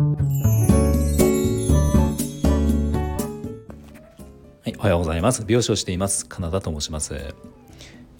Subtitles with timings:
[0.00, 0.06] は
[4.64, 5.44] い、おはようございます。
[5.44, 6.24] 美容師をしています。
[6.24, 7.14] カナダと申します、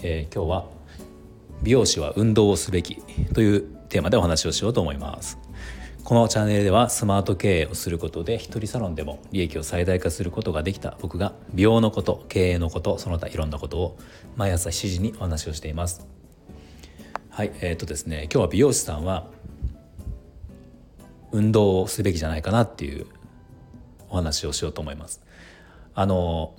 [0.00, 0.66] えー、今日は
[1.62, 2.96] 美容師は運動をすべき
[3.32, 5.38] というテーマでお話をしようと思います。
[6.04, 13.98] このチャンネルではスマート経営をすることで一人サロンでも利益を最大化することができた僕が美容のこと経営のことその他いろんなことを
[14.36, 16.06] 毎朝7時にお話をしています。
[17.30, 19.28] はいえー、っとですね今日は美容師さんは
[21.32, 23.06] 運動をすべきじゃないかなっていう
[24.08, 25.22] お話をしようと思います
[25.94, 26.54] あの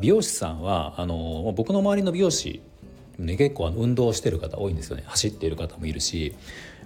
[0.00, 2.62] 美容師さんはあの僕の周りの美容師
[3.18, 6.34] ね、結構運動してる方多いんですよね走っている方もいるし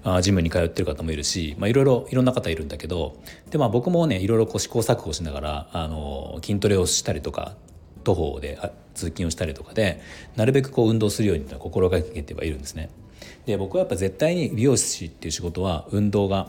[0.04, 3.16] あジムに通ってる方もいるし、まあ、いろいろいろんな方いるんだけど
[3.50, 7.56] で、まあ、僕もねいろいろこう試行錯誤しながらあの筋トレをしたりとか
[8.04, 8.58] 徒歩で
[8.94, 10.00] 通勤をしたりとかで
[10.36, 12.90] なるべくこう運動するように心がけてはいるんですね。
[13.46, 16.48] で僕はやっぱ絶対に美容師っていう仕事は運動が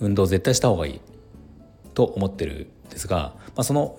[0.00, 1.00] 運動絶対した方がいい。
[1.94, 3.98] と思ってるんですが、まあ、その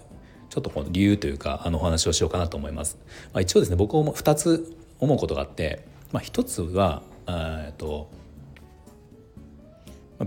[0.49, 2.97] ちょっとこの理由というかあのお話をしようかなと思います。
[3.33, 8.09] まあ、一応ですね僕も2つ思うことがあって、まあ、1つはえっと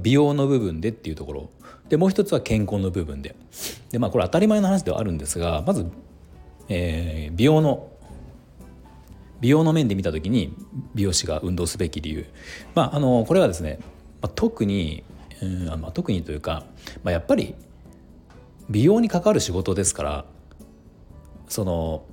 [0.00, 1.50] 美容の部分でっていうところ。
[1.88, 3.36] でもう一つは健康の部分で。
[3.90, 5.86] でまあこれ当たり前の話ではあるんですがまず、
[6.68, 7.88] えー、美容の
[9.40, 10.54] 美容の面で見た時に
[10.94, 12.26] 美容師が運動すべき理由
[12.74, 13.78] まああのこれはですね、
[14.20, 15.04] まあ、特に、
[15.42, 16.64] うんまあ、特にというか、
[17.02, 17.54] まあ、やっぱり
[18.68, 20.24] 美容に関わる仕事ですから
[21.48, 22.04] その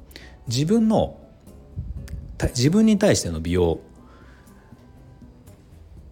[0.47, 1.19] 自分の
[2.49, 3.79] 自分に対しての美容、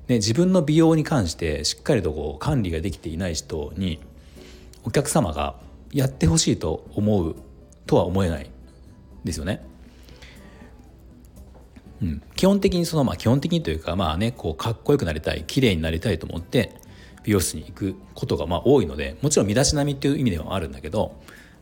[0.07, 3.99] ね、自分の美容に関してしっかりとこう管理ができていない人に
[4.83, 5.55] お客様が
[5.91, 7.35] やってほしいと思う
[7.85, 8.49] とは思えない
[9.23, 9.72] ですよね。
[12.03, 16.75] うん、基本的にそのまあ基本的にというかまあねこうかっこよくなりたい綺麗になりたいと思って
[17.23, 21.15] 美容室に行くことがまあ多いのでもちろん身だしなみっていう意味ではあるんだけど、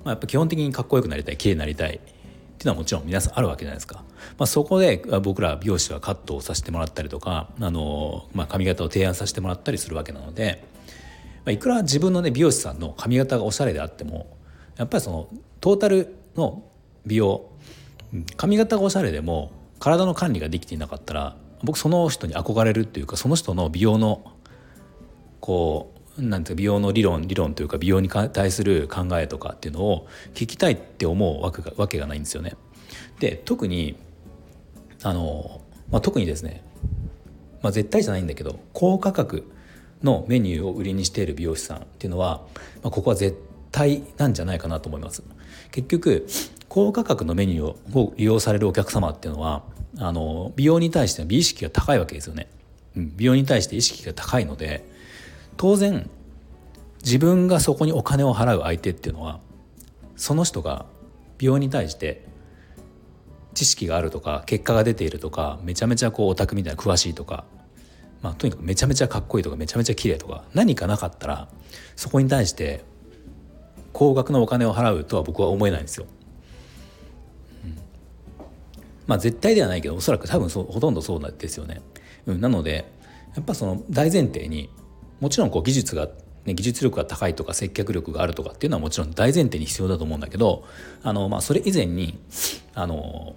[0.03, 2.04] まあ、やっぱ基本的にかっこよくなりたい綺麗になりたいってい
[2.64, 4.04] うのはもちろん皆さんあるわけじゃないですか。
[4.38, 10.64] まあ、そこで僕ら美容師はカットをさせてもらったりとかあの、まあ、髪型を提案させてもらったりするわけなので、
[11.44, 14.27] まあ、いくら自分のね美容師さんの髪型がおしゃれであっても
[14.77, 15.27] やっぱりその
[15.60, 16.64] トータルの
[17.05, 17.49] 美容
[18.38, 24.21] 髪型がおしゃれでも体の管理ができていなかったら僕その人に憧れるっていうかその人の美容の
[25.39, 32.53] こうなんていうか美容の理論理論というか美容に対する考えとかっていうのを聞きたいって思うわけがわけがないんですよね。
[33.20, 33.97] で特に
[35.03, 36.64] あの、まあ、特にですね、
[37.64, 39.52] まあ、絶対じゃないんだけど高価格
[40.03, 42.41] のメニューを売りにしている美容師さんっていうのは、
[42.83, 43.37] まあ、ここは絶
[43.71, 45.23] 対なんじゃないかなと思います。
[45.71, 46.27] 結局
[46.73, 49.64] 高価格のメニューを利用されるお客様っていうのは
[49.98, 52.48] あの美容に対しての美意識が高いわけですよね。
[52.95, 54.89] うん美容に対して意識が高いので
[55.58, 56.09] 当然
[57.04, 59.42] 自分がそこにお金を払う相手っていうのは
[60.15, 60.86] その人が
[61.39, 62.26] 美容に対して
[63.53, 67.43] 知識があるとか結果が出ているとかめちゃめちゃこうオタクみたいな詳しいとか、
[68.21, 71.49] まあ、とにかくめちゃめちゃかっこいいとかめちゃめちゃ綺麗とか何かなかったら
[71.98, 72.86] そこに対して
[73.92, 76.05] 高額のお金を払うとは僕は思えないんですよ。
[79.08, 81.82] まあ絶対ではないけどおそらく多分そうほとんどそうなんですよね。
[82.28, 82.92] うん、なので
[83.36, 84.70] やっぱその大前提に
[85.20, 86.08] もちろんこう技術が、
[86.45, 90.66] ね、技術力が高いとか接客力があるとかっていうのはもちろん大前提に必要だと思うんだけど
[91.04, 92.20] あの、まあ、それ以前に
[92.73, 93.36] あの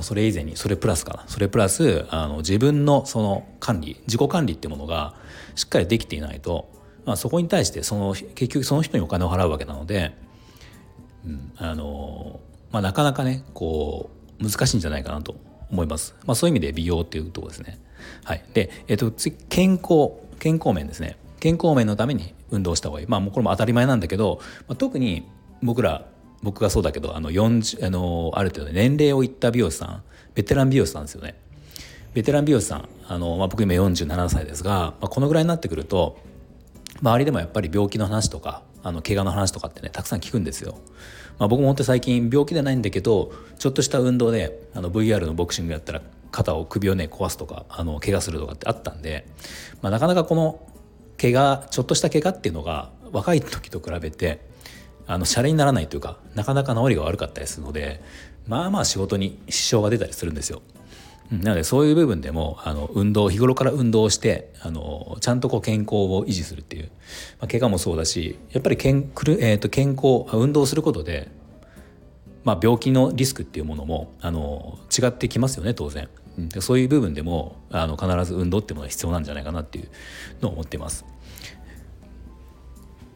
[0.00, 5.14] それ以前にそれプラスかなそれプラスあの自分のその管理自己管理ってものが
[5.54, 6.68] しっかりできていないと、
[7.04, 10.14] まあ、そこに対してその結局その人にお金を払うわけなので、
[11.24, 12.40] うんあの
[12.70, 15.36] まあ、なかなかねこう難しいんじゃないかなと
[15.70, 16.14] 思います。
[16.26, 17.78] まあ、そういう意味で美容っていうところですね。
[18.24, 25.28] はい、で、えっと、次健康健康面ですね健康面のために運動した方がいいまあもうこれも当たり前なんだけど、まあ、特に
[25.62, 26.06] 僕ら
[26.42, 30.02] 僕がそうだけどあの40あのある程度年齢をいった美容師さん
[30.34, 31.34] ベテラン美容師さんですよね
[32.14, 36.18] ベテラン美容師さんあの、まあ、僕今47歳ですが、まあ、このぐらいになってくると
[37.00, 40.78] 周りでもやっぱり病気の話とかあの怪我の話とかってねたくさん聞くんですよ。
[41.38, 49.26] まあ、僕も本当最近病気ではないんだけどちょっとした運動であの VR のボクシングやったら肩を首をね壊すとかあの怪我するとかってあったんで、
[49.82, 50.60] まあ、なかなかこの
[51.20, 54.40] 怪我ちょっとした怪我っていうのが若い時と比べて
[55.08, 58.00] あのシャレにならないというかなかなか治りが悪かったりするので
[58.46, 60.62] まあまあ仕事に支障が出たりするんですよ。
[61.30, 66.84] なのでそういう部分でもあの運動日頃から運動をしてあのちゃんとこう健康を維持するっていう、
[67.40, 71.28] まあ、怪我もそうだしやっぱり健,、えー、と健康運動することで、
[72.44, 76.08] まあ、病気のリスクっていうものもあの違ってきますよね当然。
[76.38, 79.88] うん、そういう部分でもあの必ず運動っていうものが必要なんじゃないかなっていう
[80.42, 81.06] のを思ってます。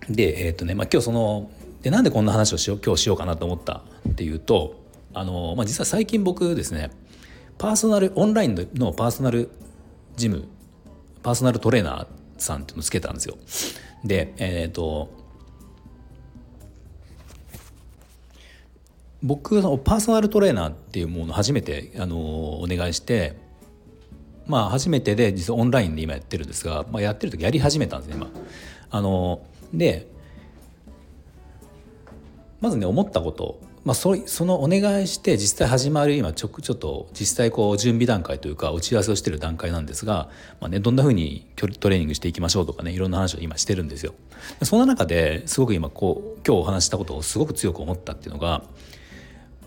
[0.09, 1.51] でえっ、ー、とね、まあ、今日その
[1.83, 4.83] でなんでこんな話をしよう今日しようかなと思ったっていうと
[5.15, 6.91] あの、まあ、実は最近僕ですね
[7.61, 9.51] パーソナルオンラインのパーソナル
[10.17, 10.49] ジム
[11.23, 12.07] パーソナルトレーナー
[12.39, 13.37] さんっていうのつけたんですよ。
[14.03, 15.11] でえっ、ー、と
[19.23, 23.37] 僕のパーソナルトレーナーっていうものを初めてあのお願いして
[24.47, 28.31] まあ初めてで実はオンラインで今やってるんですが、まあ、やってる時やり始めたんですね今。
[28.91, 29.43] あの
[29.75, 30.09] で
[32.63, 40.29] まずね思ったこと、まあ、そそのお願いして実際始まる今ちょちょっと実際こう準備段階というか打ち合わせをしてる段階なんですが、
[40.61, 44.15] まあね、どんなふうにトレーニングしていきましょうとかねいろんな話を今してるんですよ。
[44.63, 48.65] そんな中ですごく今こう今日お話したことをすごく強く思ったっていうのが、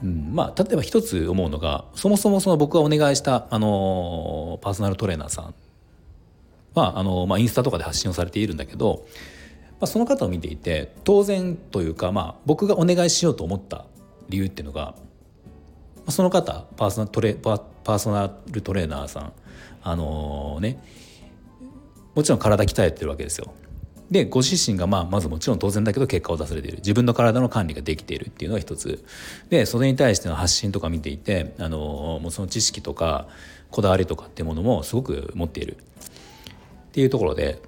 [0.04, 5.56] うん、まあ例えば一つ思うのがそもそもその僕がお願いしたあのパーソナルトレーナーさん
[6.75, 9.06] はあの、まあ、インスタとかで発信をされているんだけど
[9.83, 13.86] まあ、その方を見ていて当然というか、まあ、僕がお願いしようと思った
[14.29, 14.95] 理由っていうのが、
[16.09, 19.33] その方パーソナトレパーソナルトレーナーさん
[19.81, 20.83] あのー、ね
[22.13, 23.53] もちろん体鍛えてるわけですよ。
[24.11, 29.03] でご自身がまあまずもちろん当然だけど結果を出されている自分の体の管理ができているっていうのが一つ
[29.49, 33.27] でそれに対しての発信とか見ていて、あのー、もうその知識とか
[33.71, 37.59] こだわりとかっていうものもすごく持っているっていうところで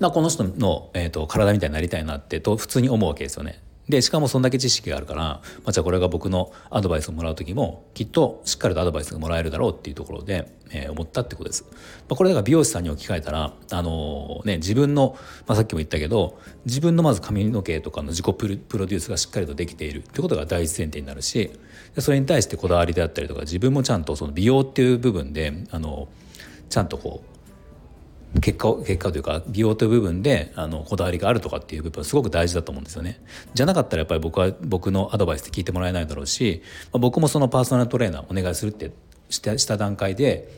[0.00, 3.62] まあ、この人の、えーと、体みたいになりたいなってと普通に思うわけですよね。
[3.92, 11.66] でしかもそんだけ知識があるから、まあ、じゃあこれが僕のアドバイスをもらう時もきっとしっかりとアドバイスがもらえるだろうっていうところで、えー、思ったってことです。
[12.08, 15.14] まあ、これだから美容師さんに置き換えたら、あのー、ね、自分の、
[15.46, 18.48] まあ、さっきも言ったけど自分のまず髪の毛とかの自己プ
[18.78, 21.50] ロデュースがしっかりとできているってことが第一前提になるし
[21.98, 26.08] それに対してこだわりであったりとか自分もちゃんとその美容っていう部分で、あの
[26.70, 27.31] ちゃんとこう
[28.40, 33.20] 結果結果というか美容という部分であのこだわりがあるとかっていう部分はすごく大事だと思うんですよね。
[33.52, 36.62] じゃなかったらやっぱり僕は僕のアドバイスって聞いてもらえないだろうし、
[36.92, 38.92] まあ、僕もそのパーソナルトレーナーお願いするって
[39.28, 40.48] したした段階で、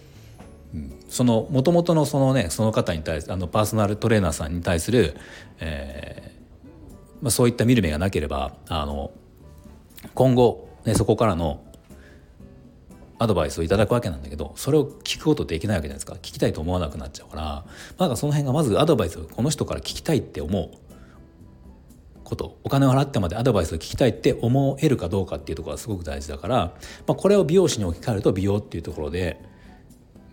[0.72, 5.16] うん、そのもともとのそのねその方に対するあのパーソナルトレーナーさんに対する、
[5.58, 9.10] えーまあ、そういった見る目がなければあの
[10.14, 11.63] 今後、ね、そこからの
[13.18, 16.14] アドバイスをいただくわけなんだけどそれを聞くことできないわけじゃないですか。
[16.14, 17.64] 聞きたいと思わなくなっちゃうから。
[17.98, 20.70] なんかその辺がまずアドバイスをこの人から聞きたいって思う
[22.24, 22.58] こと。
[22.64, 26.56] お金を払ってまでアドバイスを聞きたいって思えるかどうかっていうところがすごく大事だから、
[27.06, 29.40] まあ、これを美容師に置き換えると美容っていうところで、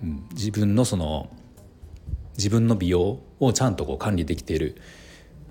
[0.01, 1.29] うん、自分のその
[2.37, 4.81] 自分の美容をちゃんとこう管理できている。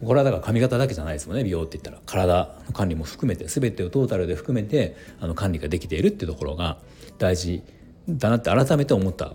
[0.05, 6.79] これはだから髪型だけじゃないですもんね美容って言ったら体の管理も含めて全てをトータルで含めてあの管理ができているっていうところが
[7.19, 7.63] 大事
[8.09, 9.35] だなって改めて思ったっ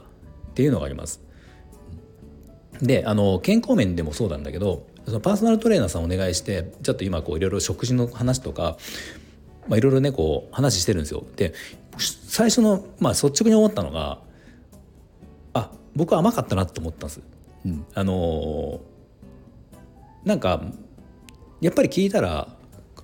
[0.56, 1.22] ていうのがあります。
[2.82, 8.78] であの健康面でもそうなんだけどそのパーソナルトレーナーさんお願いしてちょっと今こういろいろ食事の話とか
[9.68, 11.26] まあ、いろいろねこう話してるんですよ。
[11.36, 11.54] で
[11.98, 14.20] 最初の、まあ、率直に思ったのが
[15.54, 17.22] あ僕は甘かったなと思ったんです。
[17.66, 18.82] うん、あの
[20.25, 20.63] なんか
[21.62, 22.50] やっぱり聞いたら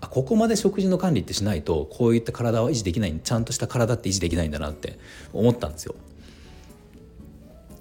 [0.02, 5.00] あここまで食事の管理ってしないとこういった体は維持できないちゃんとした体って維持できないんだなって
[5.32, 5.96] 思ったんですよ。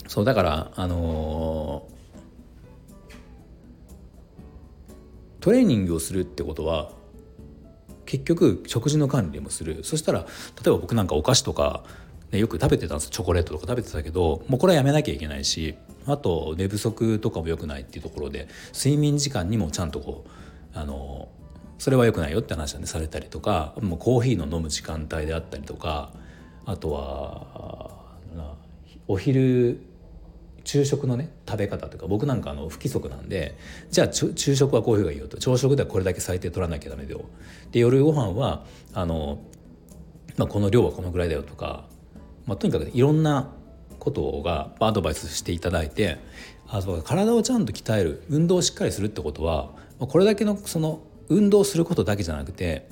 [0.07, 6.91] そうだからあのー、トレーニングをするってことは
[8.07, 10.27] 結局食事の管理もするそしたら例
[10.67, 11.85] えば僕なんかお菓子とか、
[12.33, 15.77] ね、よく食べてたんですチョコレートとか食べてたけどもうこれはやめなきゃいけないし
[16.07, 21.29] あと寝不足とかも良くないっていうところで睡眠時間にもちゃんとこうあの
[21.79, 26.13] それは良くないよって話はねされたりとかもうコーヒーの飲む時間帯であったりとか
[26.67, 28.01] あとは
[29.11, 29.81] お昼
[30.65, 33.57] 昼食のね食べ方とか僕なんかあの不規則なんで
[33.91, 37.23] じゃあ昼食はこういうがいいよと朝食ではこれだけ最低取らなきゃダメだよ。
[37.73, 38.65] で夜ご飯は
[38.95, 39.41] あの、
[40.37, 41.87] まあ、この量はこのぐらいだよとか、
[42.47, 43.51] まあ、とにかくいろんな
[44.01, 46.19] ことがアドバイスしていただいて
[46.67, 52.89] あそう体をちゃんと鍛える運動をしっかりするってことはこれだけのその運動することだけじゃなくて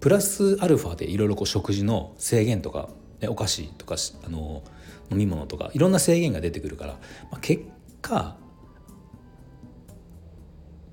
[0.00, 2.88] プラスアルファでいろいろ食事の制限とか
[3.26, 4.62] お菓子とかあの
[5.10, 6.92] 飲み物とかいろんな制限が出てくるから、
[7.30, 7.64] まあ、結
[8.00, 8.36] 果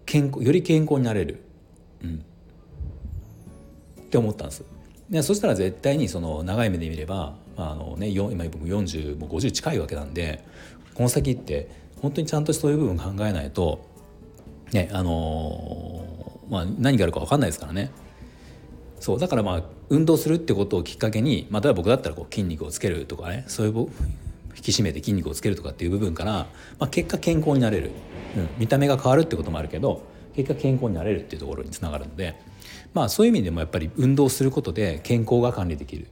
[0.06, 1.44] 健康より健康になれる、
[2.04, 2.26] うん、
[4.02, 4.64] って思ったんです。
[5.10, 10.44] でそしたら絶対にその長い目で見れば、まああのね、今僕40もう50近いわけなんで
[10.94, 11.70] この先って
[12.02, 13.86] 本当にちゃんとそういう部分考えないと
[14.72, 16.06] ねあの、
[16.50, 17.92] まあ、何があるか分かんないですからね。
[19.00, 23.88] そうだからまあ運動するってことをきっかけに、まあ、例えば僕だったらこう筋肉をつけるとかねそういう引
[24.56, 26.48] き締めて筋肉をつけるとかっていう部分から、ま
[26.80, 27.92] あ、結果健康になれる、
[28.36, 30.02] うん、見た目が変わるってこともあるけど
[30.36, 32.40] 結果健康になれるっていうところにつながるので、
[32.94, 36.08] まあ、そういう意味でもやっぱり運動することで健康が管理できるっ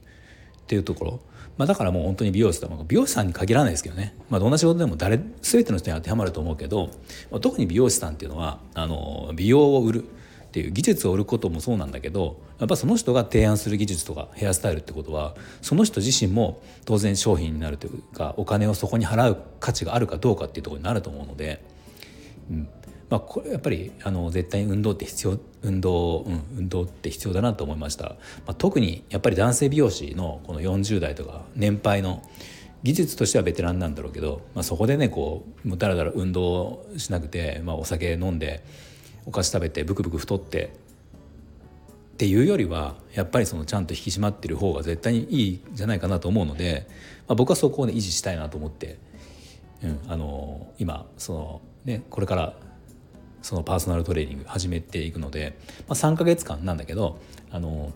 [0.66, 1.20] ていうところ、
[1.56, 6.90] まあ、だからもう本当に美容師とか美容師さんに限らないですけどね、まあ、どんな仕事でも誰全ての人に当てはまると思うけど、
[7.30, 10.06] まあ、特に美容師さんっていうのはあの美容を売るっ
[10.54, 21.60] ていう技術を売ることもそうなんだけどやっぱその人が提案する技術とかヘアスタイルってことはその人自身も当然商品になるというかお金をそこに払う価値があるかどうかっていうところになると思うので、
[22.50, 22.68] うん。
[23.14, 28.16] まあ、これやっぱりあの絶対運動って必要運動、うん、運動って必要だなと思いました、ま
[28.48, 32.24] あ、特にやっぱり男性美容師のこの40代とか年配の
[32.82, 38.64] 技術としてはベテランなんだろうけど、まあ、そこでねこうだらだら運動しなくて、まあ、お酒飲んで
[39.26, 40.74] お菓子食べてブクブク太って
[42.14, 46.88] っていうよりはやっぱりそのちゃんと引き締まってる方が絶対にいいんじゃないかなと思うので、
[47.28, 48.98] まあ、僕はそこを、ね、維持したいなと思って、
[49.84, 52.54] うん、あの今その、ね、これから
[53.44, 57.20] そのパーソナルトレーニング始めていくので、まあ、3ヶ月間なんだけど
[57.50, 57.92] あの、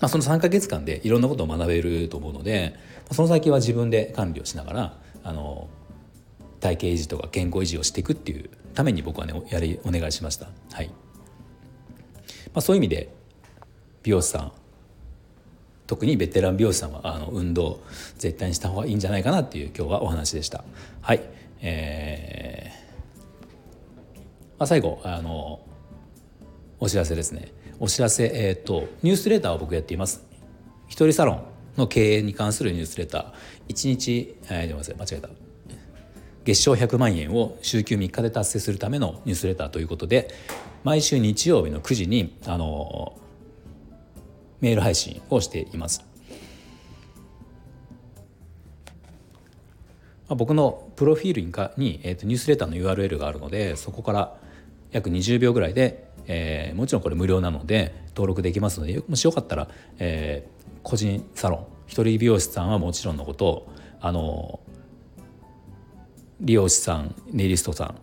[0.00, 2.76] まあ、その3ヶ月間でいろんなことを学べると思うので
[3.10, 5.68] その先は自分で管理をしながらあの
[6.60, 10.46] 体型維持とか健康維持をしていくっていうために僕はねやりお願いしました。
[10.72, 10.94] はいま
[12.56, 13.12] あ、そういう意味で
[14.04, 14.52] 美容師さん
[15.88, 17.80] 特にベテラン美容師さんはあの運動
[18.18, 20.62] 絶対にした方がいいんじゃないかなっていう今日はお話でした。
[21.00, 21.22] はい、
[21.60, 22.79] えー
[24.60, 25.60] あ、最後あの
[26.78, 27.52] お知らせですね。
[27.78, 30.22] お知らせ、えーと、ニュースレーターを僕やっています。
[30.86, 31.42] 一人サロン
[31.78, 35.28] の経営に関するニュースレター1日、えー、ごめんなさい間違えた
[36.44, 40.34] 月賞100万円を週休3日で達成するためのニュースレターということで
[40.84, 43.18] 毎週日曜日の9時にあの
[44.60, 46.04] メール配信をしています。
[50.28, 54.40] 僕のプロフィールにかに、えーと、ニュースレターの URL があるのでそこから
[54.92, 59.68] 約20秒ぐらいで、えー、もちろんこれ無料なので登録できますのでもしよかったら、
[59.98, 63.68] えー、個人サロン一人美容師さんはもちろんのこと
[64.00, 64.60] あの
[66.40, 67.94] 理容師さんネイリストさん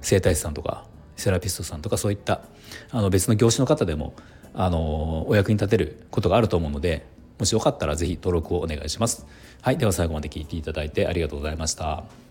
[0.00, 2.42] 整体師さんとかセラピストさんとかそういった
[2.90, 4.14] あの別の業種の方でも
[4.54, 7.06] あのお役に立てることがあると思うので
[7.38, 9.26] もしよかったら是非登録をお願いします。
[9.60, 12.25] はい、では最後まで聞いていただいてありがとうございました。